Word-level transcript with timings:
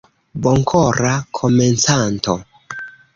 Bonkora 0.45 1.11
Komencanto. 1.39 2.33